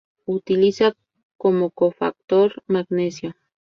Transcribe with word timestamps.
Utiliza 0.25 0.95
como 1.37 1.69
cofactor 1.69 2.63
magnesio. 2.65 3.35